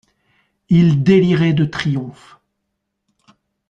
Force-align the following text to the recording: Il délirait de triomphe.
Il 0.69 1.03
délirait 1.03 1.53
de 1.53 1.63
triomphe. 1.63 2.39